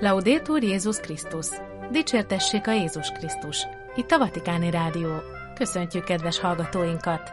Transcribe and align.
Laudétur 0.00 0.62
Jézus 0.62 1.00
Krisztus! 1.00 1.46
Dicsértessék 1.90 2.66
a 2.66 2.72
Jézus 2.72 3.08
Krisztus! 3.08 3.66
Itt 3.96 4.10
a 4.10 4.18
Vatikáni 4.18 4.70
Rádió. 4.70 5.08
Köszöntjük 5.54 6.04
kedves 6.04 6.38
hallgatóinkat! 6.38 7.30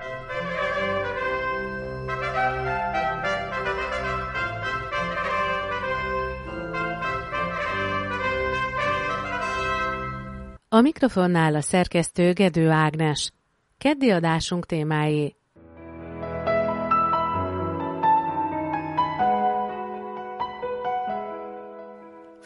A 10.69 10.81
mikrofonnál 10.81 11.55
a 11.55 11.61
szerkesztő 11.61 12.33
Gedő 12.33 12.69
Ágnes. 12.69 13.31
Keddi 13.77 14.09
adásunk 14.09 14.65
témái 14.65 15.35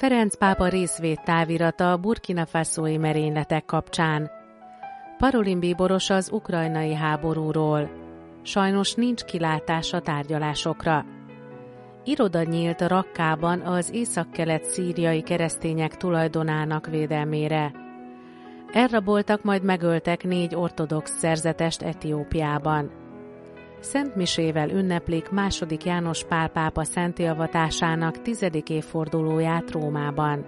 Ferenc 0.01 0.37
pápa 0.37 0.67
részvét 0.67 1.23
távirata 1.23 1.91
a 1.91 1.97
burkina 1.97 2.45
faszói 2.45 2.97
merényletek 2.97 3.65
kapcsán. 3.65 4.31
Parolin 5.17 5.59
bíboros 5.59 6.09
az 6.09 6.31
ukrajnai 6.31 6.93
háborúról. 6.93 7.89
Sajnos 8.41 8.93
nincs 8.93 9.23
kilátás 9.23 9.93
a 9.93 10.01
tárgyalásokra. 10.01 11.05
Iroda 12.03 12.43
nyílt 12.43 12.81
Rakkában 12.81 13.61
az 13.61 13.91
északkelet 13.93 14.63
szíriai 14.63 15.21
keresztények 15.21 15.97
tulajdonának 15.97 16.88
védelmére. 16.88 17.71
Elraboltak, 18.71 19.43
majd 19.43 19.63
megöltek 19.63 20.23
négy 20.23 20.55
ortodox 20.55 21.17
szerzetest 21.17 21.81
Etiópiában. 21.81 23.00
Szent 23.81 24.16
Misével 24.16 24.70
ünneplik 24.70 25.30
második 25.30 25.83
János 25.83 26.23
Pál 26.23 26.47
pápa 26.50 26.83
szentélvatásának 26.83 28.22
tizedik 28.22 28.69
évfordulóját 28.69 29.72
Rómában. 29.72 30.45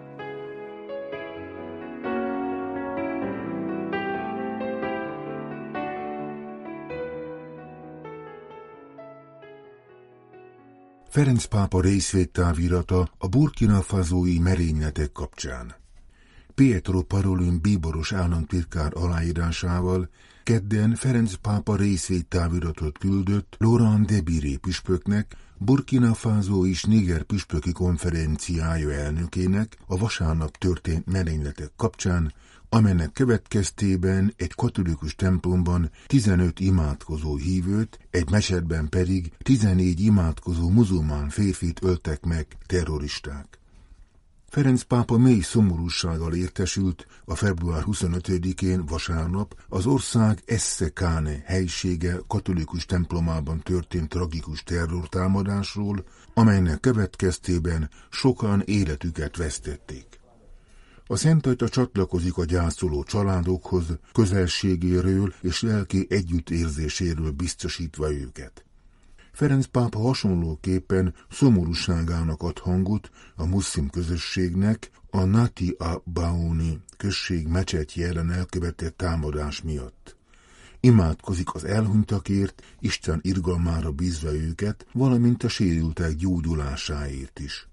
Ferenc 11.09 11.45
pápa 11.45 11.81
részvédtávirata 11.81 13.09
a 13.17 13.27
burkina 13.27 13.81
fazói 13.81 14.39
merényletek 14.39 15.11
kapcsán. 15.11 15.82
Pietro 16.55 17.01
Parolin 17.01 17.59
bíboros 17.61 18.11
államtitkár 18.13 18.91
aláírásával 18.95 20.09
Kedden 20.43 20.95
Ferenc 20.95 21.33
pápa 21.33 21.75
részvédtáviratot 21.75 22.97
küldött 22.97 23.55
Laurent 23.57 24.05
Debiré 24.05 24.55
püspöknek, 24.55 25.35
Burkina 25.57 26.13
Faso 26.13 26.65
és 26.65 26.83
Niger 26.83 27.23
püspöki 27.23 27.71
konferenciája 27.71 28.91
elnökének 28.91 29.77
a 29.87 29.97
vasárnap 29.97 30.57
történt 30.57 31.05
merényletek 31.05 31.71
kapcsán, 31.75 32.33
amelynek 32.69 33.11
következtében 33.11 34.33
egy 34.37 34.53
katolikus 34.53 35.15
templomban 35.15 35.91
15 36.07 36.59
imádkozó 36.59 37.35
hívőt, 37.35 37.99
egy 38.09 38.29
mesetben 38.29 38.89
pedig 38.89 39.31
14 39.37 39.99
imádkozó 39.99 40.69
muzulmán 40.69 41.29
férfit 41.29 41.83
öltek 41.83 42.25
meg 42.25 42.47
terroristák. 42.65 43.61
Ferenc 44.53 44.81
pápa 44.81 45.17
mély 45.17 45.39
szomorúsággal 45.39 46.33
értesült 46.33 47.07
a 47.25 47.35
február 47.35 47.83
25-én 47.85 48.85
vasárnap 48.85 49.55
az 49.69 49.85
ország 49.85 50.43
Essekáne 50.45 51.41
helysége 51.45 52.19
katolikus 52.27 52.85
templomában 52.85 53.59
történt 53.59 54.09
tragikus 54.09 54.63
terrortámadásról, 54.63 56.05
amelynek 56.33 56.79
következtében 56.79 57.89
sokan 58.09 58.61
életüket 58.65 59.37
vesztették. 59.37 60.19
A 61.07 61.15
Szent 61.15 61.45
Atya 61.45 61.69
csatlakozik 61.69 62.37
a 62.37 62.45
gyászoló 62.45 63.03
családokhoz, 63.03 63.85
közelségéről 64.11 65.33
és 65.41 65.61
lelki 65.61 66.07
együttérzéséről 66.09 67.31
biztosítva 67.31 68.11
őket. 68.11 68.65
Ferenc 69.33 69.65
pápa 69.65 69.99
hasonlóképpen 69.99 71.13
szomorúságának 71.29 72.41
ad 72.41 72.59
hangot 72.59 73.09
a 73.35 73.45
muszlim 73.45 73.89
közösségnek 73.89 74.91
a 75.09 75.23
Nati 75.23 75.75
a 75.79 76.01
Bauni 76.13 76.81
község 76.97 77.47
mecsetje 77.47 78.07
ellen 78.07 78.31
elkövetett 78.31 78.97
támadás 78.97 79.61
miatt. 79.61 80.15
Imádkozik 80.79 81.53
az 81.53 81.63
elhunytakért, 81.63 82.63
Isten 82.79 83.19
irgalmára 83.21 83.91
bízva 83.91 84.33
őket, 84.33 84.85
valamint 84.91 85.43
a 85.43 85.47
sérültek 85.49 86.15
gyógyulásáért 86.15 87.39
is. 87.39 87.67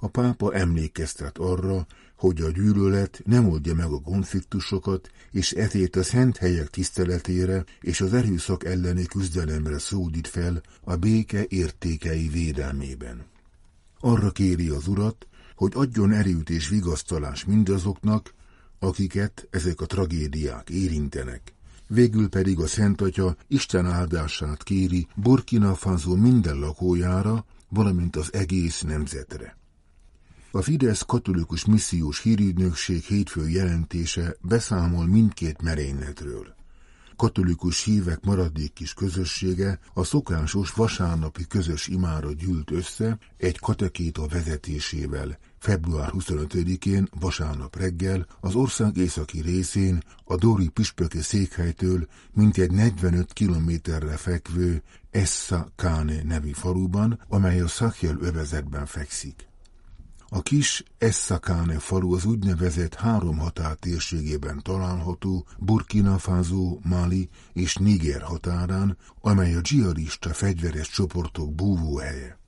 A 0.00 0.08
pápa 0.08 0.54
emlékeztet 0.54 1.38
arra, 1.38 1.86
hogy 2.16 2.40
a 2.40 2.50
gyűlölet 2.50 3.22
nem 3.24 3.48
oldja 3.48 3.74
meg 3.74 3.92
a 3.92 4.00
konfliktusokat, 4.00 5.10
és 5.30 5.52
ezért 5.52 5.96
a 5.96 6.02
szent 6.02 6.36
helyek 6.36 6.68
tiszteletére 6.68 7.64
és 7.80 8.00
az 8.00 8.12
erőszak 8.14 8.64
elleni 8.64 9.04
küzdelemre 9.04 9.78
szódít 9.78 10.26
fel 10.26 10.62
a 10.84 10.96
béke 10.96 11.44
értékei 11.48 12.28
védelmében. 12.28 13.24
Arra 14.00 14.30
kéri 14.30 14.68
az 14.68 14.86
urat, 14.86 15.26
hogy 15.54 15.72
adjon 15.74 16.12
erőt 16.12 16.50
és 16.50 16.68
vigasztalás 16.68 17.44
mindazoknak, 17.44 18.34
akiket 18.78 19.48
ezek 19.50 19.80
a 19.80 19.86
tragédiák 19.86 20.70
érintenek. 20.70 21.54
Végül 21.86 22.28
pedig 22.28 22.58
a 22.58 22.66
Szent 22.66 23.00
Atya 23.00 23.36
Isten 23.48 23.86
áldását 23.86 24.62
kéri 24.62 25.06
Burkina 25.14 25.74
Faso 25.74 26.16
minden 26.16 26.58
lakójára, 26.58 27.44
valamint 27.68 28.16
az 28.16 28.32
egész 28.32 28.80
nemzetre. 28.80 29.59
A 30.52 30.62
Fidesz 30.62 31.02
katolikus 31.02 31.64
missziós 31.64 32.22
hírügynökség 32.22 33.02
hétfő 33.02 33.48
jelentése 33.48 34.36
beszámol 34.40 35.06
mindkét 35.06 35.62
merényletről. 35.62 36.54
Katolikus 37.16 37.84
hívek 37.84 38.24
maradék 38.24 38.72
kis 38.72 38.94
közössége 38.94 39.78
a 39.94 40.04
szokásos 40.04 40.72
vasárnapi 40.72 41.46
közös 41.46 41.86
imára 41.86 42.32
gyűlt 42.32 42.70
össze 42.70 43.18
egy 43.36 43.58
katekéta 43.58 44.26
vezetésével, 44.26 45.38
február 45.58 46.10
25-én 46.12 47.08
vasárnap 47.20 47.76
reggel 47.76 48.26
az 48.40 48.54
ország 48.54 48.96
északi 48.96 49.40
részén 49.40 50.02
a 50.24 50.36
Dori 50.36 50.68
püspöki 50.68 51.20
székhelytől 51.20 52.06
mintegy 52.32 52.72
45 52.72 53.32
kilométerre 53.32 54.16
fekvő 54.16 54.82
Essa 55.10 55.68
Kane 55.76 56.22
nevi 56.22 56.52
faluban, 56.52 57.20
amely 57.28 57.60
a 57.60 57.68
Szakhel 57.68 58.16
övezetben 58.20 58.86
fekszik. 58.86 59.49
A 60.32 60.42
kis 60.42 60.84
Essakáne 60.98 61.78
falu 61.78 62.14
az 62.14 62.24
úgynevezett 62.24 62.94
három 62.94 63.38
határ 63.38 63.74
térségében 63.74 64.62
található 64.62 65.46
Burkina 65.58 66.18
Faso, 66.18 66.78
Mali 66.82 67.28
és 67.52 67.74
Niger 67.74 68.22
határán, 68.22 68.96
amely 69.20 69.54
a 69.54 69.60
dzsihadista 69.60 70.32
fegyveres 70.32 70.88
csoportok 70.88 71.54
búvóhelye. 71.54 72.38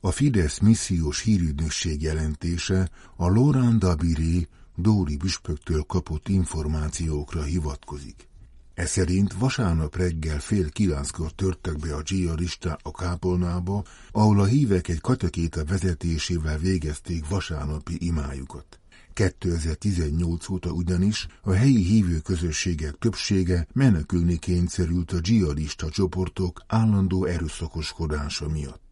A 0.00 0.10
Fidesz 0.10 0.58
missziós 0.58 1.20
hírügynökség 1.20 2.02
jelentése 2.02 2.90
a 3.16 3.28
Laurent 3.28 3.78
Dabiré 3.78 4.48
Dóri 4.74 5.16
püspöktől 5.16 5.82
kapott 5.82 6.28
információkra 6.28 7.42
hivatkozik. 7.42 8.28
Ez 8.76 9.00
vasárnap 9.38 9.96
reggel 9.96 10.40
fél 10.40 10.68
kilenckor 10.68 11.32
törtek 11.32 11.78
be 11.78 11.94
a 11.94 12.02
dzsihadisták 12.02 12.78
a 12.82 12.90
kápolnába, 12.90 13.84
ahol 14.10 14.40
a 14.40 14.44
hívek 14.44 14.88
egy 14.88 15.00
katekéta 15.00 15.64
vezetésével 15.64 16.58
végezték 16.58 17.28
vasárnapi 17.28 17.96
imájukat. 17.98 18.80
2018 19.12 20.48
óta 20.48 20.70
ugyanis 20.70 21.26
a 21.42 21.52
helyi 21.52 21.82
hívő 21.82 22.18
közösségek 22.18 22.94
többsége 22.98 23.66
menekülni 23.72 24.38
kényszerült 24.38 25.12
a 25.12 25.20
dzsihadista 25.20 25.90
csoportok 25.90 26.62
állandó 26.66 27.24
erőszakoskodása 27.24 28.48
miatt. 28.48 28.85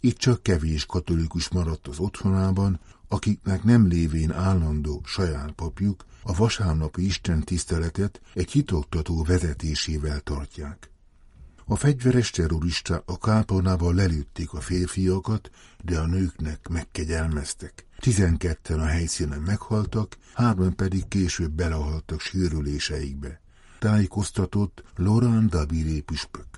Itt 0.00 0.16
csak 0.16 0.42
kevés 0.42 0.86
katolikus 0.86 1.48
maradt 1.48 1.88
az 1.88 1.98
otthonában, 1.98 2.80
akiknek 3.08 3.62
nem 3.62 3.86
lévén 3.86 4.32
állandó 4.32 5.02
saját 5.04 5.52
papjuk, 5.52 6.04
a 6.22 6.34
vasárnapi 6.34 7.04
Isten 7.04 7.44
tiszteletet 7.44 8.20
egy 8.34 8.50
hitoktató 8.50 9.22
vezetésével 9.22 10.20
tartják. 10.20 10.90
A 11.68 11.76
fegyveres 11.76 12.30
terrorista 12.30 13.02
a 13.06 13.18
kápolnában 13.18 13.94
lelőtték 13.94 14.52
a 14.52 14.60
férfiakat, 14.60 15.50
de 15.84 15.98
a 15.98 16.06
nőknek 16.06 16.68
megkegyelmeztek. 16.68 17.86
Tizenketten 17.98 18.80
a 18.80 18.84
helyszínen 18.84 19.40
meghaltak, 19.40 20.16
hárman 20.34 20.76
pedig 20.76 21.08
később 21.08 21.50
belehaltak 21.50 22.20
sérüléseikbe. 22.20 23.40
Tájékoztatott 23.78 24.82
Laurent 24.96 25.50
Dabiré 25.50 26.00
püspök. 26.00 26.55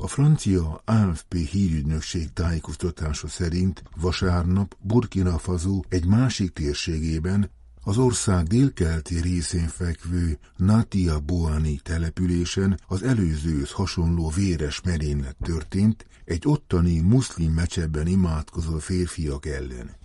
A 0.00 0.06
francia 0.06 0.82
AFP 0.84 1.34
hírügynökség 1.34 2.32
tájékoztatása 2.32 3.28
szerint 3.28 3.82
vasárnap 4.00 4.76
Burkina 4.80 5.38
Faso 5.38 5.80
egy 5.88 6.06
másik 6.06 6.52
térségében 6.52 7.50
az 7.82 7.98
ország 7.98 8.46
délkeleti 8.46 9.20
részén 9.20 9.68
fekvő 9.68 10.38
Natia 10.56 11.20
Boani 11.20 11.80
településen 11.82 12.80
az 12.86 13.02
előzőhöz 13.02 13.70
hasonló 13.70 14.28
véres 14.28 14.80
merénylet 14.80 15.36
történt 15.42 16.06
egy 16.24 16.42
ottani 16.46 17.00
muszlim 17.00 17.52
mecsebben 17.52 18.06
imádkozó 18.06 18.78
férfiak 18.78 19.46
ellen. 19.46 19.96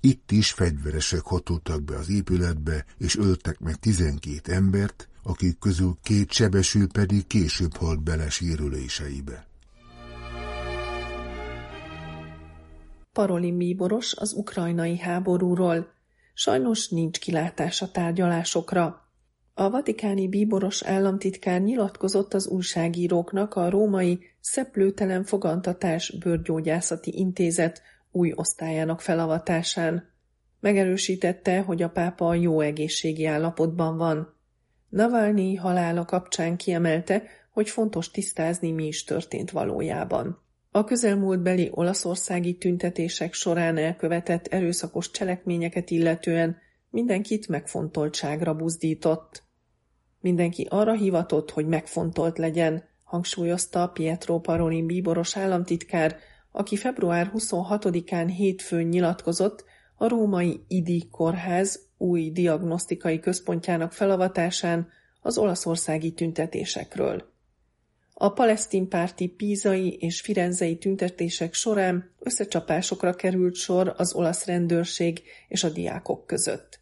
Itt 0.00 0.30
is 0.30 0.52
fegyveresek 0.52 1.22
hatoltak 1.22 1.82
be 1.82 1.96
az 1.96 2.08
épületbe, 2.08 2.84
és 2.98 3.16
öltek 3.16 3.58
meg 3.58 3.76
tizenkét 3.76 4.48
embert, 4.48 5.08
akik 5.24 5.58
közül 5.58 5.98
két 6.02 6.32
sebesül 6.32 6.88
pedig 6.92 7.26
később 7.26 7.76
halt 7.76 8.02
bele 8.02 8.30
sérüléseibe. 8.30 9.46
Parolin 13.12 13.56
bíboros 13.56 14.14
az 14.16 14.32
ukrajnai 14.32 14.98
háborúról. 14.98 15.92
Sajnos 16.34 16.88
nincs 16.88 17.18
kilátás 17.18 17.82
a 17.82 17.90
tárgyalásokra. 17.90 19.08
A 19.54 19.70
vatikáni 19.70 20.28
bíboros 20.28 20.82
államtitkár 20.82 21.60
nyilatkozott 21.60 22.34
az 22.34 22.46
újságíróknak 22.46 23.54
a 23.54 23.70
római 23.70 24.20
Szeplőtelen 24.40 25.24
Fogantatás 25.24 26.16
Bőrgyógyászati 26.18 27.18
Intézet 27.18 27.82
új 28.10 28.32
osztályának 28.34 29.00
felavatásán. 29.00 30.12
Megerősítette, 30.60 31.60
hogy 31.60 31.82
a 31.82 31.90
pápa 31.90 32.34
jó 32.34 32.60
egészségi 32.60 33.26
állapotban 33.26 33.96
van. 33.96 34.34
Navalnyi 34.94 35.54
halála 35.54 36.04
kapcsán 36.04 36.56
kiemelte, 36.56 37.22
hogy 37.50 37.68
fontos 37.68 38.10
tisztázni, 38.10 38.70
mi 38.70 38.86
is 38.86 39.04
történt 39.04 39.50
valójában. 39.50 40.42
A 40.70 40.84
közelmúltbeli 40.84 41.70
olaszországi 41.72 42.56
tüntetések 42.56 43.32
során 43.32 43.76
elkövetett 43.76 44.46
erőszakos 44.46 45.10
cselekményeket 45.10 45.90
illetően 45.90 46.56
mindenkit 46.90 47.48
megfontoltságra 47.48 48.54
buzdított. 48.54 49.42
Mindenki 50.20 50.66
arra 50.70 50.92
hivatott, 50.92 51.50
hogy 51.50 51.66
megfontolt 51.66 52.38
legyen, 52.38 52.84
hangsúlyozta 53.04 53.88
Pietro 53.88 54.40
Parolin 54.40 54.86
bíboros 54.86 55.36
államtitkár, 55.36 56.16
aki 56.52 56.76
február 56.76 57.30
26-án 57.34 58.32
hétfőn 58.36 58.86
nyilatkozott 58.86 59.64
a 60.04 60.08
római 60.08 60.64
IDI 60.68 61.08
kórház 61.10 61.80
új 61.96 62.30
diagnosztikai 62.30 63.18
központjának 63.18 63.92
felavatásán 63.92 64.88
az 65.20 65.38
olaszországi 65.38 66.12
tüntetésekről. 66.12 67.32
A 68.14 68.32
palesztinpárti 68.32 69.28
pízai 69.28 69.92
és 69.92 70.20
firenzei 70.20 70.78
tüntetések 70.78 71.54
során 71.54 72.10
összecsapásokra 72.18 73.14
került 73.14 73.54
sor 73.54 73.94
az 73.96 74.14
olasz 74.14 74.44
rendőrség 74.44 75.22
és 75.48 75.64
a 75.64 75.68
diákok 75.68 76.26
között. 76.26 76.80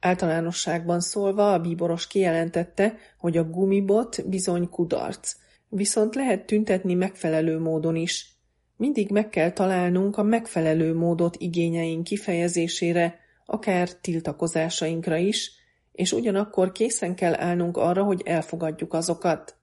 Általánosságban 0.00 1.00
szólva 1.00 1.52
a 1.52 1.60
bíboros 1.60 2.06
kijelentette, 2.06 2.96
hogy 3.18 3.36
a 3.36 3.44
gumibot 3.44 4.28
bizony 4.28 4.68
kudarc, 4.68 5.36
viszont 5.68 6.14
lehet 6.14 6.46
tüntetni 6.46 6.94
megfelelő 6.94 7.58
módon 7.58 7.96
is. 7.96 8.37
Mindig 8.78 9.10
meg 9.10 9.28
kell 9.28 9.50
találnunk 9.50 10.16
a 10.16 10.22
megfelelő 10.22 10.94
módot 10.94 11.36
igényeink 11.36 12.04
kifejezésére, 12.04 13.18
akár 13.46 13.92
tiltakozásainkra 13.92 15.16
is, 15.16 15.52
és 15.92 16.12
ugyanakkor 16.12 16.72
készen 16.72 17.14
kell 17.14 17.34
állnunk 17.34 17.76
arra, 17.76 18.02
hogy 18.02 18.22
elfogadjuk 18.24 18.92
azokat. 18.92 19.56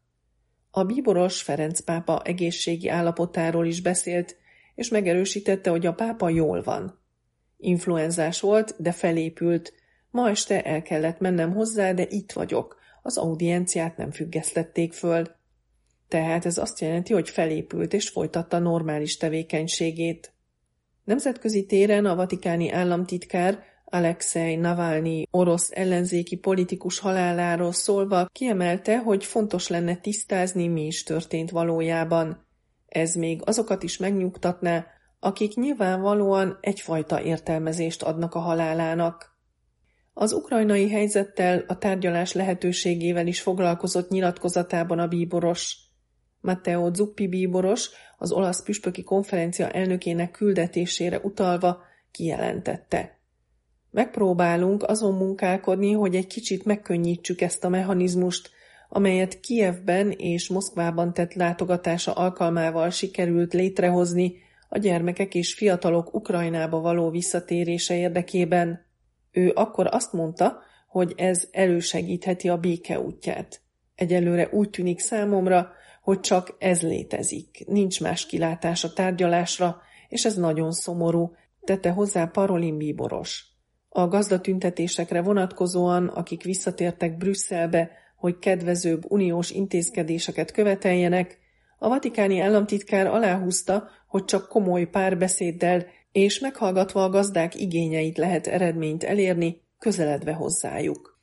A 0.72 0.84
bíboros 0.84 1.42
Ferenc 1.42 1.80
pápa 1.80 2.22
egészségi 2.22 2.90
állapotáról 2.90 3.66
is 3.66 3.82
beszélt, 3.82 4.38
és 4.76 4.90
megerősítette, 4.90 5.70
hogy 5.70 5.86
a 5.86 5.94
pápa 5.94 6.30
jól 6.30 6.62
van. 6.62 7.00
Influenzás 7.58 8.40
volt, 8.40 8.76
de 8.78 8.92
felépült. 8.92 9.74
Ma 10.12 10.30
este 10.30 10.62
el 10.62 10.82
kellett 10.82 11.20
mennem 11.20 11.54
hozzá, 11.54 11.94
de 11.94 12.06
itt 12.10 12.32
vagyok. 12.32 12.80
Az 13.02 13.18
audienciát 13.18 13.98
nem 13.98 14.12
függesztették 14.12 14.94
föl. 14.94 15.36
Tehát 16.08 16.46
ez 16.46 16.58
azt 16.58 16.80
jelenti, 16.80 17.14
hogy 17.14 17.30
felépült 17.30 17.94
és 17.94 18.10
folytatta 18.10 18.60
normális 18.60 19.18
tevékenységét. 19.18 20.34
Nemzetközi 21.04 21.66
téren 21.66 22.06
a 22.06 22.16
vatikáni 22.16 22.72
államtitkár 22.72 23.64
Alexei 23.86 24.56
Navalnyi 24.56 25.28
orosz 25.32 25.72
ellenzéki 25.74 26.36
politikus 26.36 27.00
haláláról 27.00 27.72
szólva 27.72 28.26
kiemelte, 28.32 29.00
hogy 29.00 29.26
fontos 29.26 29.68
lenne 29.68 29.96
tisztázni, 29.96 30.68
mi 30.68 30.86
is 30.86 31.04
történt 31.04 31.52
valójában. 31.52 32.48
Ez 32.88 33.14
még 33.14 33.42
azokat 33.44 33.84
is 33.84 33.98
megnyugtatná, 33.98 34.86
akik 35.20 35.56
nyilvánvalóan 35.56 36.58
egyfajta 36.62 37.22
értelmezést 37.22 38.04
adnak 38.04 38.36
a 38.36 38.40
halálának. 38.40 39.40
Az 40.14 40.32
ukrajnai 40.32 40.90
helyzettel, 40.90 41.64
a 41.68 41.78
tárgyalás 41.78 42.34
lehetőségével 42.34 43.28
is 43.28 43.42
foglalkozott 43.42 44.10
nyilatkozatában 44.10 45.00
a 45.00 45.08
bíboros. 45.08 45.78
Matteo 46.46 46.94
Zuppi 46.94 47.28
bíboros, 47.28 47.90
az 48.18 48.32
olasz 48.32 48.64
püspöki 48.64 49.04
konferencia 49.04 49.70
elnökének 49.70 50.32
küldetésére 50.32 51.20
utalva 51.24 51.84
kijelentette. 52.12 53.20
Megpróbálunk 53.92 54.84
azon 54.84 55.14
munkálkodni, 55.14 55.92
hogy 55.92 56.16
egy 56.16 56.28
kicsit 56.28 56.66
megkönnyítsük 56.66 57.42
ezt 57.42 57.64
a 57.64 57.70
mechanizmust, 57.70 58.50
amelyet 58.90 59.40
Kijevben 59.40 60.12
és 60.12 60.50
Moszkvában 60.50 61.14
tett 61.14 61.34
látogatása 61.34 62.12
alkalmával 62.14 62.90
sikerült 62.90 63.54
létrehozni 63.54 64.36
a 64.70 64.78
gyermekek 64.78 65.36
és 65.36 65.54
fiatalok 65.54 66.14
Ukrajnába 66.14 66.80
való 66.80 67.10
visszatérése 67.10 67.96
érdekében. 67.96 68.86
Ő 69.32 69.52
akkor 69.56 69.88
azt 69.92 70.14
mondta, 70.14 70.60
hogy 70.88 71.14
ez 71.18 71.48
elősegítheti 71.52 72.50
a 72.50 72.58
béke 72.58 73.00
útját. 73.00 73.62
Egyelőre 73.96 74.50
úgy 74.52 74.70
tűnik 74.70 75.00
számomra, 75.00 75.72
hogy 76.06 76.20
csak 76.20 76.56
ez 76.60 76.82
létezik, 76.82 77.64
nincs 77.68 78.02
más 78.02 78.26
kilátás 78.26 78.84
a 78.84 78.94
tárgyalásra, 78.94 79.82
és 80.10 80.26
ez 80.26 80.36
nagyon 80.36 80.72
szomorú, 80.72 81.36
tette 81.64 81.90
hozzá 81.90 82.26
Parolin 82.26 82.78
bíboros. 82.78 83.46
A 83.90 84.08
gazdatüntetésekre 84.08 85.22
vonatkozóan, 85.22 86.08
akik 86.08 86.44
visszatértek 86.44 87.18
Brüsszelbe, 87.18 87.92
hogy 88.16 88.40
kedvezőbb 88.40 89.12
uniós 89.12 89.52
intézkedéseket 89.52 90.52
követeljenek, 90.52 91.40
a 91.80 91.88
vatikáni 91.88 92.40
államtitkár 92.40 93.08
aláhúzta, 93.08 93.90
hogy 94.08 94.26
csak 94.26 94.48
komoly 94.48 94.86
párbeszéddel 94.86 95.86
és 96.12 96.40
meghallgatva 96.40 97.04
a 97.04 97.10
gazdák 97.10 97.60
igényeit 97.60 98.18
lehet 98.18 98.48
eredményt 98.48 99.04
elérni, 99.04 99.62
közeledve 99.80 100.34
hozzájuk. 100.34 101.20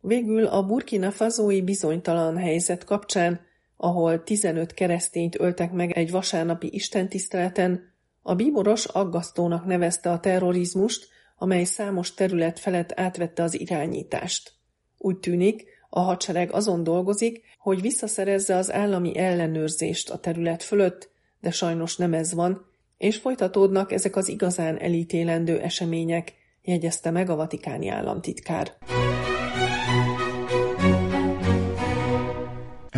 Végül 0.00 0.46
a 0.46 0.62
burkina 0.62 1.10
fazói 1.10 1.62
bizonytalan 1.62 2.36
helyzet 2.36 2.84
kapcsán, 2.84 3.48
ahol 3.82 4.22
15 4.22 4.74
keresztényt 4.74 5.40
öltek 5.40 5.72
meg 5.72 5.90
egy 5.90 6.10
vasárnapi 6.10 6.68
istentiszteleten, 6.72 7.92
a 8.22 8.34
bíboros 8.34 8.84
aggasztónak 8.84 9.64
nevezte 9.64 10.10
a 10.10 10.20
terrorizmust, 10.20 11.08
amely 11.36 11.64
számos 11.64 12.14
terület 12.14 12.58
felett 12.58 12.92
átvette 12.94 13.42
az 13.42 13.60
irányítást. 13.60 14.52
Úgy 14.98 15.18
tűnik, 15.18 15.64
a 15.88 16.00
hadsereg 16.00 16.52
azon 16.52 16.82
dolgozik, 16.82 17.42
hogy 17.58 17.80
visszaszerezze 17.80 18.56
az 18.56 18.72
állami 18.72 19.18
ellenőrzést 19.18 20.10
a 20.10 20.18
terület 20.18 20.62
fölött, 20.62 21.10
de 21.40 21.50
sajnos 21.50 21.96
nem 21.96 22.14
ez 22.14 22.34
van, 22.34 22.66
és 22.96 23.16
folytatódnak 23.16 23.92
ezek 23.92 24.16
az 24.16 24.28
igazán 24.28 24.78
elítélendő 24.78 25.60
események, 25.60 26.34
jegyezte 26.62 27.10
meg 27.10 27.30
a 27.30 27.36
vatikáni 27.36 27.88
államtitkár. 27.88 28.76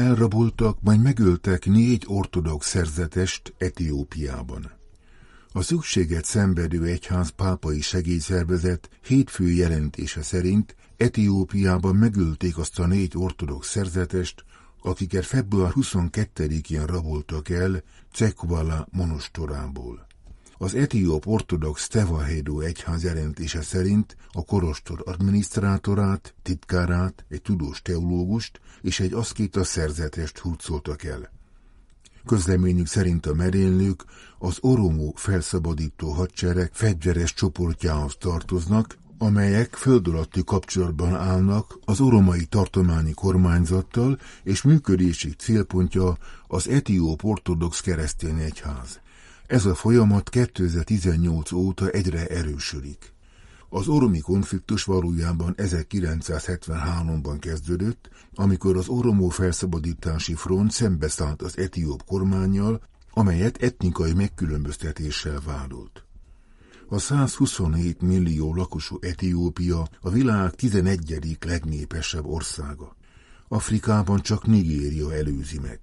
Elraboltak, 0.02 0.78
majd 0.80 1.02
megöltek 1.02 1.66
négy 1.66 2.04
ortodox 2.06 2.68
szerzetest 2.68 3.54
Etiópiában. 3.59 4.71
A 5.52 5.62
szükséget 5.62 6.25
szenvedő 6.25 6.85
egyház 6.85 7.28
pápai 7.28 7.80
segélyszervezet 7.80 8.90
hétfő 9.02 9.50
jelentése 9.50 10.23
szerint 10.23 10.76
Etiópiában 10.97 11.97
megölték 11.97 12.59
azt 12.59 12.78
a 12.78 12.87
négy 12.87 13.12
ortodox 13.16 13.68
szerzetest, 13.68 14.44
akiket 14.82 15.25
február 15.25 15.73
22-én 15.75 16.87
raboltak 16.87 17.49
el 17.49 17.82
Cekvala 18.12 18.87
monostorából. 18.90 20.06
Az 20.62 20.75
etióp 20.75 21.26
ortodox 21.26 21.88
Tevahedo 21.88 22.61
egyház 22.61 23.02
jelentése 23.04 23.62
szerint 23.62 24.16
a 24.33 24.45
korostor 24.45 25.02
adminisztrátorát, 25.04 26.35
titkárát, 26.42 27.25
egy 27.28 27.42
tudós 27.42 27.83
teológust 27.83 28.61
és 28.83 29.00
egy 29.00 29.12
aszkéta 29.12 29.64
szerzetest 29.64 30.38
hurcoltak 30.38 31.04
el. 31.04 31.31
Közleményük 32.26 32.87
szerint 32.87 33.26
a 33.26 33.35
merénylők 33.35 34.04
az 34.38 34.59
Oromó 34.61 35.12
felszabadító 35.16 36.11
hadsereg 36.11 36.71
fegyveres 36.73 37.35
csoportjához 37.35 38.16
tartoznak, 38.19 38.99
amelyek 39.19 39.75
föld 39.75 40.09
alatti 40.09 40.45
kapcsolatban 40.45 41.14
állnak 41.14 41.78
az 41.85 42.00
oromai 42.00 42.45
tartományi 42.45 43.12
kormányzattal, 43.12 44.19
és 44.42 44.62
működési 44.62 45.31
célpontja 45.31 46.16
az 46.47 46.69
etióp 46.69 47.25
ortodox 47.25 47.81
keresztény 47.81 48.38
egyház. 48.38 49.01
Ez 49.52 49.64
a 49.64 49.75
folyamat 49.75 50.28
2018 50.28 51.52
óta 51.52 51.88
egyre 51.88 52.26
erősödik. 52.26 53.12
Az 53.68 53.88
oromi 53.88 54.21
konfliktus 54.21 54.85
valójában 54.85 55.54
1973-ban 55.56 57.37
kezdődött, 57.40 58.09
amikor 58.35 58.76
az 58.76 58.88
Oromó 58.88 59.28
felszabadítási 59.28 60.35
front 60.35 60.71
szembeszállt 60.71 61.42
az 61.42 61.59
etióp 61.59 62.04
kormányjal, 62.04 62.80
amelyet 63.11 63.62
etnikai 63.62 64.12
megkülönböztetéssel 64.12 65.40
vádolt. 65.47 66.04
A 66.88 66.99
127 66.99 68.00
millió 68.00 68.54
lakosú 68.54 68.99
Etiópia 69.00 69.88
a 70.00 70.11
világ 70.11 70.50
11. 70.50 71.38
legnépesebb 71.47 72.26
országa. 72.26 72.97
Afrikában 73.49 74.21
csak 74.21 74.47
Nigéria 74.47 75.14
előzi 75.14 75.59
meg. 75.59 75.78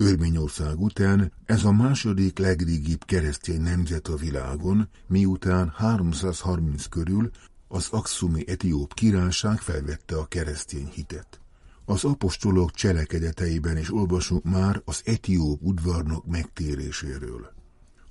Örményország 0.00 0.80
után 0.80 1.32
ez 1.44 1.64
a 1.64 1.72
második 1.72 2.38
legrégibb 2.38 3.04
keresztény 3.04 3.60
nemzet 3.60 4.08
a 4.08 4.16
világon, 4.16 4.88
miután 5.06 5.72
330 5.76 6.86
körül 6.86 7.30
az 7.68 7.88
Akszumi 7.90 8.44
etióp 8.48 8.94
királyság 8.94 9.58
felvette 9.58 10.16
a 10.16 10.26
keresztény 10.26 10.90
hitet. 10.94 11.40
Az 11.84 12.04
apostolok 12.04 12.70
cselekedeteiben 12.70 13.76
is 13.76 13.92
olvasunk 13.92 14.44
már 14.44 14.82
az 14.84 15.02
etióp 15.04 15.62
udvarnok 15.62 16.26
megtéréséről. 16.26 17.52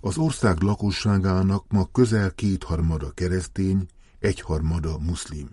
Az 0.01 0.17
ország 0.17 0.62
lakosságának 0.62 1.65
ma 1.70 1.89
közel 1.91 2.32
kétharmada 2.32 3.12
keresztény, 3.12 3.86
egyharmada 4.20 4.98
muszlim. 4.98 5.50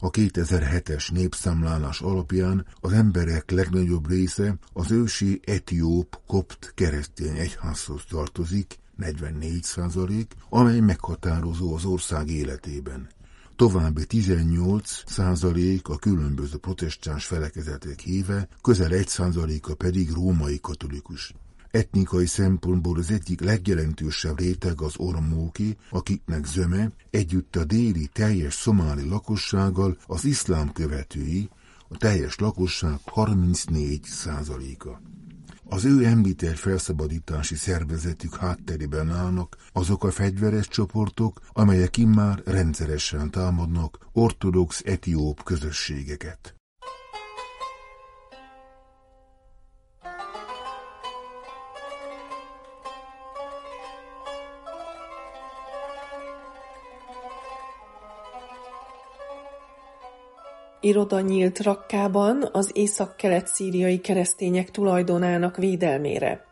A 0.00 0.10
2007-es 0.10 1.12
népszámlálás 1.12 2.00
alapján 2.00 2.66
az 2.80 2.92
emberek 2.92 3.50
legnagyobb 3.50 4.08
része 4.08 4.54
az 4.72 4.90
ősi 4.90 5.40
etióp 5.44 6.20
kopt 6.26 6.72
keresztény 6.74 7.36
egyházhoz 7.36 8.02
tartozik, 8.08 8.78
44 8.96 9.62
százalék, 9.62 10.34
amely 10.48 10.80
meghatározó 10.80 11.74
az 11.74 11.84
ország 11.84 12.28
életében. 12.28 13.08
További 13.56 14.06
18 14.06 15.02
százalék 15.06 15.88
a 15.88 15.96
különböző 15.96 16.56
protestáns 16.56 17.26
felekezetek 17.26 18.00
híve, 18.00 18.48
közel 18.62 18.92
1 18.92 19.08
százaléka 19.08 19.74
pedig 19.74 20.10
római 20.10 20.60
katolikus. 20.60 21.34
Etnikai 21.70 22.26
szempontból 22.26 22.98
az 22.98 23.10
egyik 23.10 23.40
legjelentősebb 23.40 24.38
réteg 24.38 24.80
az 24.80 24.94
ormóki, 24.96 25.76
akiknek 25.90 26.46
zöme 26.46 26.90
együtt 27.10 27.56
a 27.56 27.64
déli 27.64 28.08
teljes 28.12 28.54
szomáli 28.54 29.08
lakossággal 29.08 29.96
az 30.06 30.24
iszlám 30.24 30.72
követői, 30.72 31.48
a 31.88 31.96
teljes 31.96 32.36
lakosság 32.36 32.98
34 33.04 34.04
százaléka. 34.04 35.00
Az 35.70 35.84
ő 35.84 36.04
említett 36.04 36.56
felszabadítási 36.56 37.54
szervezetük 37.54 38.36
hátterében 38.36 39.10
állnak 39.10 39.56
azok 39.72 40.04
a 40.04 40.10
fegyveres 40.10 40.68
csoportok, 40.68 41.40
amelyek 41.52 41.96
immár 41.96 42.42
rendszeresen 42.44 43.30
támadnak 43.30 43.98
ortodox 44.12 44.82
etióp 44.84 45.42
közösségeket. 45.42 46.57
Iroda 60.80 61.20
nyílt 61.20 61.62
Rakkában 61.62 62.48
az 62.52 62.70
észak-kelet-szíriai 62.74 64.00
keresztények 64.00 64.70
tulajdonának 64.70 65.56
védelmére. 65.56 66.44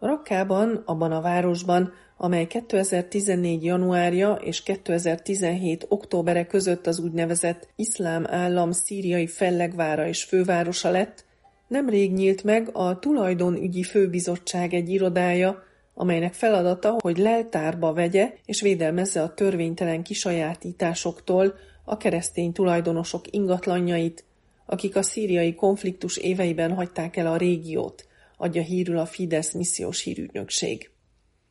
Rakkában, 0.00 0.82
abban 0.84 1.12
a 1.12 1.20
városban, 1.20 1.92
amely 2.16 2.46
2014. 2.46 3.64
januárja 3.64 4.32
és 4.32 4.62
2017. 4.62 5.86
októbere 5.88 6.46
között 6.46 6.86
az 6.86 6.98
úgynevezett 6.98 7.68
iszlám 7.76 8.26
állam 8.28 8.72
szíriai 8.72 9.26
fellegvára 9.26 10.06
és 10.06 10.24
fővárosa 10.24 10.90
lett, 10.90 11.24
nemrég 11.68 12.12
nyílt 12.12 12.44
meg 12.44 12.68
a 12.72 12.98
tulajdonügyi 12.98 13.82
főbizottság 13.82 14.74
egy 14.74 14.88
irodája, 14.88 15.62
amelynek 15.94 16.32
feladata, 16.32 16.96
hogy 16.98 17.18
leltárba 17.18 17.92
vegye 17.92 18.32
és 18.44 18.60
védelmezze 18.60 19.22
a 19.22 19.34
törvénytelen 19.34 20.02
kisajátításoktól, 20.02 21.54
a 21.88 21.96
keresztény 21.96 22.52
tulajdonosok 22.52 23.24
ingatlanjait, 23.30 24.24
akik 24.66 24.96
a 24.96 25.02
szíriai 25.02 25.54
konfliktus 25.54 26.16
éveiben 26.16 26.74
hagyták 26.74 27.16
el 27.16 27.26
a 27.26 27.36
régiót, 27.36 28.06
adja 28.36 28.62
hírül 28.62 28.98
a 28.98 29.06
Fidesz 29.06 29.52
missziós 29.52 30.02
hírügynökség. 30.02 30.90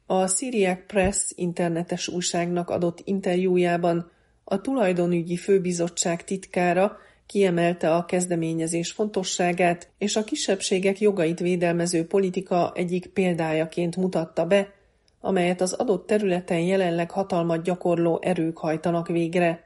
A 0.06 0.27
Syriac 0.27 0.80
Press 0.88 1.32
internetes 1.36 2.08
újságnak 2.08 2.70
adott 2.70 3.01
interjújában 3.04 4.12
a 4.44 4.62
tulajdonügyi 4.62 5.38
főbizottság 5.38 6.24
titkára 6.24 6.98
kiemelte 7.25 7.96
a 7.96 8.06
kezdeményezés 8.06 8.92
fontosságát, 8.92 9.89
és 9.98 10.15
a 10.15 10.24
kisebbségek 10.24 11.00
jogait 11.00 11.39
védelmező 11.39 12.06
politika 12.08 12.72
egyik 12.75 13.08
példájaként 13.08 13.96
mutatta 13.96 14.46
be, 14.46 14.74
amelyet 15.20 15.62
az 15.62 15.74
adott 15.74 16.08
területen 16.08 16.60
jelenleg 16.60 17.12
hatalmat 17.12 17.63
gyakorló 17.63 18.20
erők 18.22 18.58
hajtanak 18.58 19.08
végre. 19.08 19.64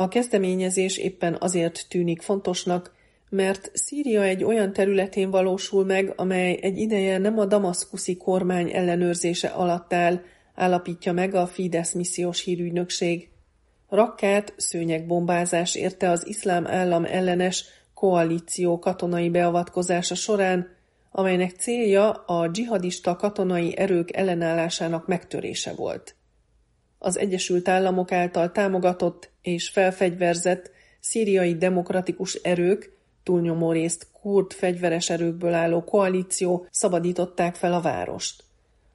A 0.00 0.08
kezdeményezés 0.08 0.98
éppen 0.98 1.36
azért 1.40 1.86
tűnik 1.88 2.22
fontosnak, 2.22 2.94
mert 3.28 3.70
Szíria 3.74 4.22
egy 4.22 4.44
olyan 4.44 4.72
területén 4.72 5.30
valósul 5.30 5.84
meg, 5.84 6.12
amely 6.16 6.58
egy 6.62 6.78
ideje 6.78 7.18
nem 7.18 7.38
a 7.38 7.44
damaszkuszi 7.44 8.16
kormány 8.16 8.70
ellenőrzése 8.72 9.48
alatt 9.48 9.92
áll, 9.92 10.20
állapítja 10.54 11.12
meg 11.12 11.34
a 11.34 11.46
Fidesz 11.46 11.92
missziós 11.92 12.40
hírügynökség. 12.40 13.28
Rakkát 13.88 14.54
szőnyegbombázás 14.56 15.74
érte 15.74 16.10
az 16.10 16.26
iszlám 16.26 16.66
állam 16.66 17.04
ellenes 17.04 17.64
koalíció 17.94 18.78
katonai 18.78 19.30
beavatkozása 19.30 20.14
során, 20.14 20.68
amelynek 21.10 21.50
célja 21.50 22.10
a 22.10 22.48
dzsihadista 22.48 23.16
katonai 23.16 23.76
erők 23.76 24.16
ellenállásának 24.16 25.06
megtörése 25.06 25.72
volt 25.72 26.17
az 26.98 27.18
Egyesült 27.18 27.68
Államok 27.68 28.12
által 28.12 28.52
támogatott 28.52 29.30
és 29.42 29.68
felfegyverzett 29.68 30.70
szíriai 31.00 31.56
demokratikus 31.56 32.34
erők, 32.34 32.96
túlnyomó 33.22 33.72
részt 33.72 34.06
kurd 34.20 34.52
fegyveres 34.52 35.10
erőkből 35.10 35.54
álló 35.54 35.84
koalíció 35.84 36.66
szabadították 36.70 37.54
fel 37.54 37.72
a 37.72 37.80
várost. 37.80 38.44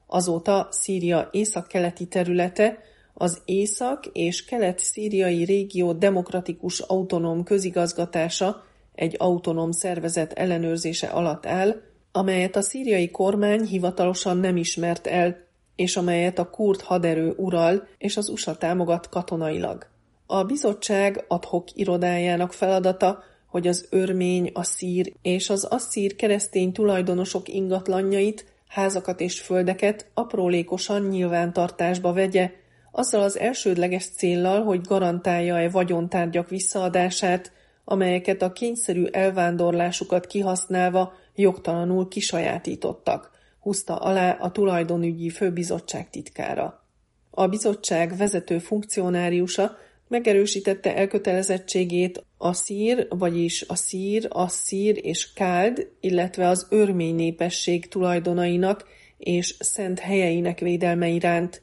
Azóta 0.06 0.68
Szíria 0.70 1.28
északkeleti 1.32 2.06
területe 2.06 2.78
az 3.14 3.40
észak- 3.44 4.10
és 4.12 4.44
kelet-szíriai 4.44 5.44
régió 5.44 5.92
demokratikus 5.92 6.80
autonóm 6.80 7.44
közigazgatása 7.44 8.64
egy 8.94 9.14
autonóm 9.18 9.70
szervezet 9.70 10.32
ellenőrzése 10.32 11.06
alatt 11.06 11.46
áll, 11.46 11.80
amelyet 12.12 12.56
a 12.56 12.62
szíriai 12.62 13.10
kormány 13.10 13.64
hivatalosan 13.66 14.36
nem 14.36 14.56
ismert 14.56 15.06
el 15.06 15.44
és 15.76 15.96
amelyet 15.96 16.38
a 16.38 16.50
kurd 16.50 16.80
haderő 16.80 17.34
ural 17.36 17.86
és 17.98 18.16
az 18.16 18.28
USA 18.28 18.56
támogat 18.56 19.08
katonailag. 19.08 19.86
A 20.26 20.44
bizottság 20.44 21.24
adhok 21.28 21.68
irodájának 21.74 22.52
feladata, 22.52 23.22
hogy 23.46 23.66
az 23.66 23.86
örmény, 23.90 24.50
a 24.52 24.62
szír 24.62 25.12
és 25.22 25.50
az 25.50 25.64
asszír 25.64 26.16
keresztény 26.16 26.72
tulajdonosok 26.72 27.48
ingatlanjait, 27.48 28.46
házakat 28.68 29.20
és 29.20 29.40
földeket 29.40 30.10
aprólékosan 30.14 31.02
nyilvántartásba 31.02 32.12
vegye, 32.12 32.50
azzal 32.92 33.22
az 33.22 33.38
elsődleges 33.38 34.04
céllal, 34.04 34.62
hogy 34.62 34.80
garantálja-e 34.80 35.68
vagyontárgyak 35.68 36.48
visszaadását, 36.48 37.52
amelyeket 37.84 38.42
a 38.42 38.52
kényszerű 38.52 39.04
elvándorlásukat 39.04 40.26
kihasználva 40.26 41.12
jogtalanul 41.34 42.08
kisajátítottak 42.08 43.33
húzta 43.64 43.96
alá 43.96 44.30
a 44.30 44.50
tulajdonügyi 44.50 45.30
főbizottság 45.30 46.10
titkára. 46.10 46.86
A 47.30 47.46
bizottság 47.46 48.16
vezető 48.16 48.58
funkcionáriusa 48.58 49.76
megerősítette 50.08 50.96
elkötelezettségét 50.96 52.24
a 52.36 52.52
szír, 52.52 53.06
vagyis 53.10 53.64
a 53.68 53.74
szír, 53.74 54.26
a 54.30 54.48
szír 54.48 55.00
és 55.02 55.32
káld, 55.32 55.90
illetve 56.00 56.48
az 56.48 56.66
örmény 56.70 57.14
népesség 57.14 57.88
tulajdonainak 57.88 58.84
és 59.18 59.54
szent 59.58 59.98
helyeinek 59.98 60.58
védelme 60.58 61.08
iránt. 61.08 61.62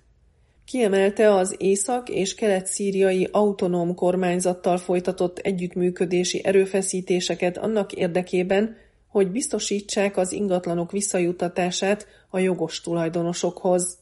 Kiemelte 0.66 1.34
az 1.34 1.56
észak- 1.58 2.10
és 2.10 2.36
kelet-szíriai 2.36 3.28
autonóm 3.32 3.96
kormányzattal 3.96 4.78
folytatott 4.78 5.38
együttműködési 5.38 6.46
erőfeszítéseket 6.46 7.58
annak 7.58 7.92
érdekében, 7.92 8.78
hogy 9.12 9.32
biztosítsák 9.32 10.18
az 10.18 10.32
ingatlanok 10.32 10.92
visszajutatását 10.92 12.08
a 12.30 12.40
jogos 12.40 12.82
tulajdonosokhoz. 12.82 13.98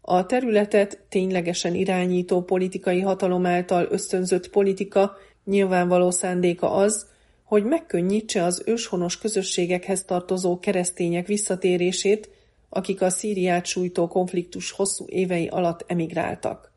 A 0.00 0.26
területet 0.26 1.04
ténylegesen 1.08 1.74
irányító 1.74 2.42
politikai 2.42 3.00
hatalom 3.00 3.46
által 3.46 3.86
ösztönzött 3.90 4.50
politika 4.50 5.16
nyilvánvaló 5.44 6.10
szándéka 6.10 6.72
az, 6.72 7.06
hogy 7.44 7.64
megkönnyítse 7.64 8.44
az 8.44 8.62
őshonos 8.66 9.18
közösségekhez 9.18 10.04
tartozó 10.04 10.58
keresztények 10.58 11.26
visszatérését, 11.26 12.30
akik 12.68 13.02
a 13.02 13.10
Szíriát 13.10 13.66
sújtó 13.66 14.08
konfliktus 14.08 14.70
hosszú 14.70 15.04
évei 15.08 15.46
alatt 15.46 15.84
emigráltak. 15.86 16.72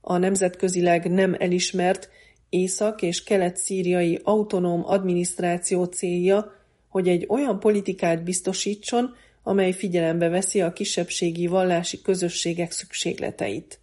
A 0.00 0.16
nemzetközileg 0.16 1.10
nem 1.10 1.36
elismert 1.38 2.08
észak- 2.50 3.02
és 3.02 3.22
kelet-szíriai 3.22 4.20
autonóm 4.22 4.82
adminisztráció 4.84 5.84
célja, 5.84 6.52
hogy 6.88 7.08
egy 7.08 7.26
olyan 7.28 7.60
politikát 7.60 8.24
biztosítson, 8.24 9.14
amely 9.42 9.72
figyelembe 9.72 10.28
veszi 10.28 10.60
a 10.60 10.72
kisebbségi 10.72 11.46
vallási 11.46 12.02
közösségek 12.02 12.70
szükségleteit. 12.70 13.79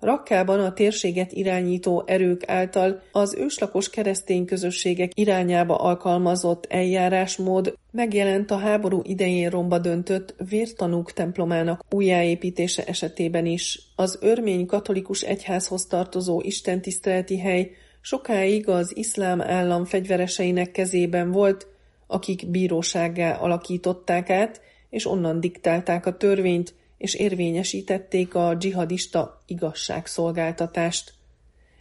Rakkában 0.00 0.60
a 0.60 0.72
térséget 0.72 1.32
irányító 1.32 2.02
erők 2.06 2.48
által 2.48 3.02
az 3.12 3.34
őslakos 3.34 3.90
keresztény 3.90 4.44
közösségek 4.44 5.10
irányába 5.14 5.76
alkalmazott 5.76 6.66
eljárásmód 6.68 7.74
megjelent 7.90 8.50
a 8.50 8.56
háború 8.56 9.00
idején 9.04 9.50
romba 9.50 9.78
döntött 9.78 10.34
vértanúk 10.48 11.12
templomának 11.12 11.84
újjáépítése 11.90 12.84
esetében 12.84 13.46
is. 13.46 13.92
Az 13.96 14.18
örmény 14.20 14.66
katolikus 14.66 15.20
egyházhoz 15.20 15.86
tartozó 15.86 16.40
istentiszteleti 16.40 17.38
hely 17.38 17.70
sokáig 18.00 18.68
az 18.68 18.96
iszlám 18.96 19.40
állam 19.40 19.84
fegyvereseinek 19.84 20.70
kezében 20.70 21.30
volt, 21.30 21.66
akik 22.06 22.50
bírósággá 22.50 23.34
alakították 23.34 24.30
át, 24.30 24.60
és 24.90 25.06
onnan 25.06 25.40
diktálták 25.40 26.06
a 26.06 26.16
törvényt, 26.16 26.74
és 27.00 27.14
érvényesítették 27.14 28.34
a 28.34 28.54
dzsihadista 28.54 29.42
igazságszolgáltatást. 29.46 31.12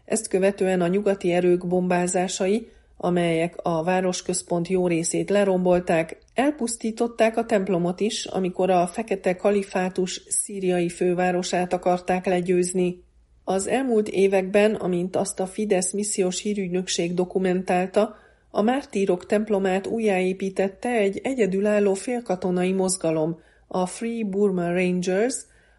Ezt 0.06 0.28
követően 0.28 0.82
a 0.82 0.88
nyugati 0.88 1.32
erők 1.32 1.68
bombázásai, 1.68 2.72
amelyek 2.98 3.56
a 3.62 3.84
városközpont 3.84 4.68
jó 4.68 4.88
részét 4.88 5.30
lerombolták, 5.30 6.18
elpusztították 6.34 7.38
a 7.38 7.46
templomot 7.46 8.00
is, 8.00 8.26
amikor 8.26 8.70
a 8.70 8.88
fekete 8.88 9.36
kalifátus 9.36 10.22
szíriai 10.28 10.90
fővárosát 10.90 11.74
akarták 11.74 12.26
legyőzni. 12.26 13.04
Az 13.44 13.68
elmúlt 13.68 14.08
években, 14.08 14.76
amint 14.76 15.16
azt 15.16 15.40
a 15.40 15.48
Fidesz 15.48 15.92
missziós 15.92 16.42
hírügynökség 16.42 17.14
dokumentálta, 17.14 18.16
a 18.52 18.62
mártírok 18.62 19.26
templomát 19.26 19.88
újjáépítette 19.88 20.90
egy 20.90 21.20
egyedülálló 21.24 21.94
félkatonai 21.94 22.72
mozgalom, 22.72 23.40
a 23.72 23.86
Free 23.86 24.24
Burma 24.24 24.74
Rangers, 24.74 25.36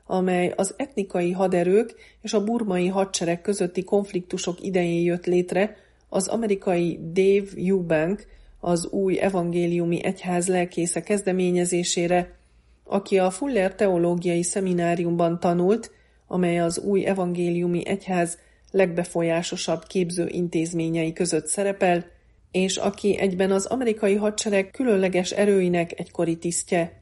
amely 0.06 0.52
az 0.56 0.74
etnikai 0.76 1.30
haderők 1.30 1.94
és 2.22 2.32
a 2.32 2.44
burmai 2.44 2.88
hadsereg 2.88 3.40
közötti 3.40 3.84
konfliktusok 3.84 4.60
idején 4.60 5.04
jött 5.04 5.26
létre, 5.26 5.76
az 6.08 6.28
amerikai 6.28 6.98
Dave 7.12 7.50
Eubank, 7.56 8.26
az 8.60 8.86
új 8.86 9.18
evangéliumi 9.18 10.04
egyház 10.04 10.48
lelkésze 10.48 11.02
kezdeményezésére, 11.02 12.38
aki 12.84 13.18
a 13.18 13.30
Fuller 13.30 13.74
Teológiai 13.74 14.42
Szemináriumban 14.42 15.40
tanult, 15.40 15.90
amely 16.26 16.60
az 16.60 16.78
új 16.78 17.04
evangéliumi 17.04 17.86
egyház 17.86 18.38
legbefolyásosabb 18.70 19.82
képző 19.86 20.26
intézményei 20.28 21.12
között 21.12 21.46
szerepel, 21.46 22.06
és 22.50 22.76
aki 22.76 23.18
egyben 23.18 23.50
az 23.50 23.66
amerikai 23.66 24.14
hadsereg 24.14 24.70
különleges 24.70 25.30
erőinek 25.30 25.98
egykori 25.98 26.38
tisztje. 26.38 26.99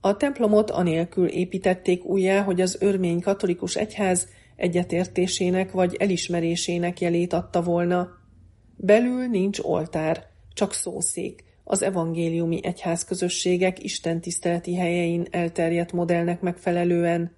A 0.00 0.16
templomot 0.16 0.70
anélkül 0.70 1.26
építették 1.26 2.04
újjá, 2.04 2.42
hogy 2.42 2.60
az 2.60 2.76
örmény 2.80 3.20
katolikus 3.20 3.76
egyház 3.76 4.28
egyetértésének 4.56 5.72
vagy 5.72 5.94
elismerésének 5.98 7.00
jelét 7.00 7.32
adta 7.32 7.62
volna. 7.62 8.08
Belül 8.76 9.26
nincs 9.26 9.58
oltár, 9.58 10.26
csak 10.54 10.72
szószék, 10.72 11.44
az 11.64 11.82
evangéliumi 11.82 12.60
egyházközösségek 12.62 13.82
istentiszteleti 13.84 14.74
helyein 14.74 15.26
elterjedt 15.30 15.92
modellnek 15.92 16.40
megfelelően. 16.40 17.36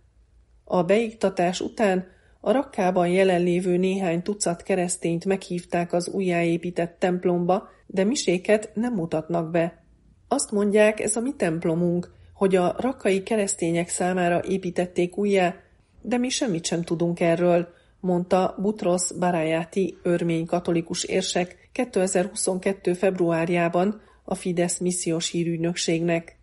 A 0.64 0.82
beiktatás 0.82 1.60
után 1.60 2.06
a 2.40 2.52
rakkában 2.52 3.08
jelenlévő 3.08 3.76
néhány 3.76 4.22
tucat 4.22 4.62
keresztényt 4.62 5.24
meghívták 5.24 5.92
az 5.92 6.08
újjáépített 6.08 6.98
templomba, 6.98 7.68
de 7.86 8.04
miséket 8.04 8.70
nem 8.74 8.94
mutatnak 8.94 9.50
be. 9.50 9.84
Azt 10.28 10.50
mondják, 10.50 11.00
ez 11.00 11.16
a 11.16 11.20
mi 11.20 11.32
templomunk, 11.36 12.10
hogy 12.42 12.56
a 12.56 12.74
rakkai 12.78 13.22
keresztények 13.22 13.88
számára 13.88 14.42
építették 14.44 15.16
újjá, 15.16 15.54
de 16.00 16.16
mi 16.16 16.28
semmit 16.28 16.64
sem 16.64 16.82
tudunk 16.82 17.20
erről, 17.20 17.68
mondta 18.00 18.54
Butros 18.58 19.02
Barayati 19.18 19.96
örmény 20.02 20.46
katolikus 20.46 21.04
érsek 21.04 21.68
2022. 21.72 22.92
februárjában 22.92 24.00
a 24.24 24.34
Fidesz 24.34 24.78
missziós 24.78 25.30
hírügynökségnek. 25.30 26.36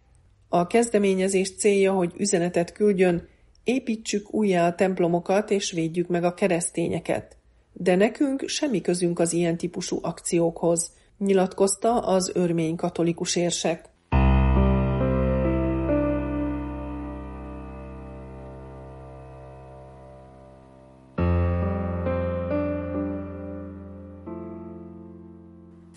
A 0.49 0.67
kezdeményezés 0.67 1.55
célja, 1.55 1.93
hogy 1.93 2.13
üzenetet 2.17 2.71
küldjön, 2.71 3.27
építsük 3.63 4.33
újjá 4.33 4.67
a 4.67 4.75
templomokat 4.75 5.51
és 5.51 5.71
védjük 5.71 6.07
meg 6.07 6.23
a 6.23 6.33
keresztényeket. 6.33 7.38
De 7.73 7.95
nekünk 7.95 8.47
semmi 8.47 8.81
közünk 8.81 9.19
az 9.19 9.33
ilyen 9.33 9.57
típusú 9.57 9.99
akciókhoz, 10.01 10.91
nyilatkozta 11.17 11.99
az 11.99 12.31
örmény 12.33 12.75
katolikus 12.75 13.35
érsek. 13.35 13.89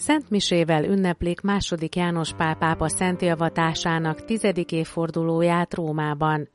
Szent 0.02 0.30
Misével 0.30 0.84
ünneplik 0.84 1.40
második 1.40 1.96
János 1.96 2.32
Pál 2.32 2.54
pápa 2.56 2.88
szentélvatásának 2.88 4.24
tizedik 4.24 4.72
évfordulóját 4.72 5.74
Rómában. 5.74 6.48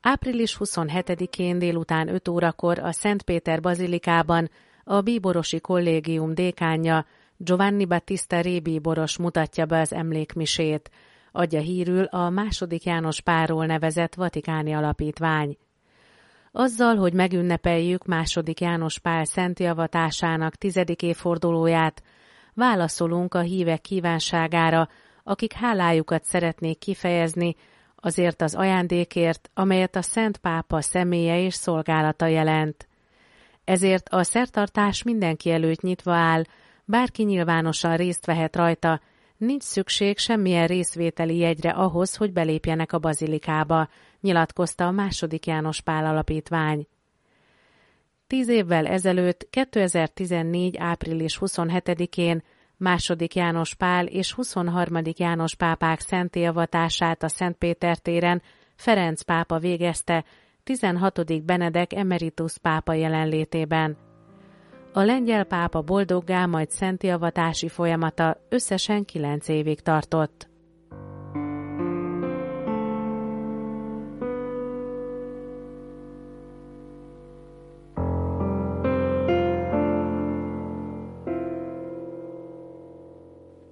Április 0.00 0.56
27-én 0.60 1.58
délután 1.58 2.08
5 2.08 2.28
órakor 2.28 2.78
a 2.78 2.92
Szent 2.92 3.22
Péter 3.22 3.60
bazilikában 3.60 4.50
a 4.84 5.00
bíborosi 5.00 5.60
kollégium 5.60 6.34
dékánja 6.34 7.06
Giovanni 7.36 7.84
Battista 7.84 8.40
Rébíboros 8.40 9.18
mutatja 9.18 9.66
be 9.66 9.80
az 9.80 9.92
emlékmisét, 9.92 10.90
adja 11.32 11.60
hírül 11.60 12.04
a 12.04 12.30
második 12.30 12.84
János 12.84 13.20
Páról 13.20 13.66
nevezett 13.66 14.14
Vatikáni 14.14 14.72
Alapítvány. 14.72 15.56
Azzal, 16.52 16.96
hogy 16.96 17.12
megünnepeljük 17.12 18.04
második 18.04 18.60
János 18.60 18.98
Pál 18.98 19.24
szent 19.24 19.58
javatásának 19.58 20.54
tizedik 20.54 21.02
évfordulóját, 21.02 22.02
válaszolunk 22.54 23.34
a 23.34 23.40
hívek 23.40 23.80
kívánságára, 23.80 24.88
akik 25.22 25.52
hálájukat 25.52 26.24
szeretnék 26.24 26.78
kifejezni 26.78 27.56
azért 27.96 28.42
az 28.42 28.54
ajándékért, 28.54 29.50
amelyet 29.54 29.96
a 29.96 30.02
Szent 30.02 30.36
Pápa 30.36 30.80
személye 30.80 31.40
és 31.40 31.54
szolgálata 31.54 32.26
jelent. 32.26 32.88
Ezért 33.64 34.08
a 34.08 34.22
szertartás 34.22 35.02
mindenki 35.02 35.50
előtt 35.50 35.80
nyitva 35.80 36.14
áll, 36.14 36.42
bárki 36.84 37.22
nyilvánosan 37.22 37.96
részt 37.96 38.26
vehet 38.26 38.56
rajta, 38.56 39.00
nincs 39.36 39.62
szükség 39.62 40.18
semmilyen 40.18 40.66
részvételi 40.66 41.36
jegyre 41.36 41.70
ahhoz, 41.70 42.16
hogy 42.16 42.32
belépjenek 42.32 42.92
a 42.92 42.98
bazilikába, 42.98 43.88
nyilatkozta 44.20 44.86
a 44.86 44.90
második 44.90 45.46
János 45.46 45.80
Pál 45.80 46.06
alapítvány. 46.06 46.86
Tíz 48.26 48.48
évvel 48.48 48.86
ezelőtt, 48.86 49.46
2014. 49.50 50.76
április 50.78 51.38
27-én 51.40 52.42
második 52.76 53.34
János 53.34 53.74
Pál 53.74 54.06
és 54.06 54.32
23. 54.32 55.00
János 55.16 55.54
pápák 55.54 56.00
szentélvatását 56.00 57.22
a 57.22 57.28
Szentpéter 57.28 57.98
téren 57.98 58.42
Ferenc 58.76 59.22
pápa 59.22 59.58
végezte 59.58 60.24
16. 60.62 61.44
Benedek 61.44 61.92
emeritus 61.92 62.58
pápa 62.58 62.92
jelenlétében. 62.92 63.96
A 64.92 65.00
lengyel 65.00 65.44
pápa 65.44 65.82
boldoggá 65.82 66.46
majd 66.46 66.70
szentélvatási 66.70 67.68
folyamata 67.68 68.36
összesen 68.48 69.04
9 69.04 69.48
évig 69.48 69.80
tartott. 69.80 70.48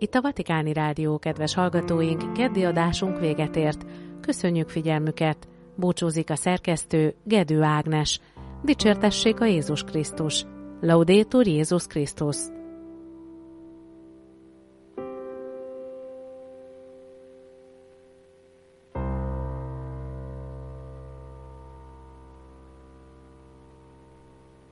Itt 0.03 0.15
a 0.15 0.21
Vatikáni 0.21 0.73
Rádió, 0.73 1.19
kedves 1.19 1.55
hallgatóink, 1.55 2.33
keddi 2.33 2.65
adásunk 2.65 3.21
véget 3.21 3.57
ért. 3.57 3.87
Köszönjük 4.21 4.69
figyelmüket! 4.69 5.49
Búcsúzik 5.77 6.31
a 6.31 6.37
szerkesztő 6.37 7.15
Gedő 7.25 7.62
Ágnes. 7.62 8.21
Dicsértessék 8.65 9.41
a 9.41 9.45
Jézus 9.45 9.83
Krisztus! 9.83 10.45
Laudétur 10.81 11.47
Jézus 11.47 11.87
Krisztus! 11.87 12.37